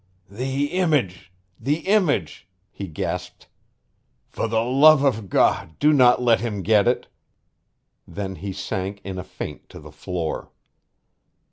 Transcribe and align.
"The 0.31 0.71
image! 0.71 1.31
The 1.59 1.81
image!" 1.81 2.47
he 2.71 2.87
gasped. 2.87 3.47
"For 4.25 4.47
the 4.47 4.63
love 4.63 5.03
of 5.03 5.29
God, 5.29 5.77
do 5.77 5.93
not 5.93 6.19
let 6.19 6.39
him 6.39 6.63
get 6.63 6.87
it." 6.87 7.05
Then 8.07 8.37
he 8.37 8.51
sank 8.51 9.01
in 9.03 9.19
a 9.19 9.23
faint 9.23 9.69
to 9.69 9.79
the 9.79 9.91
floor. 9.91 10.49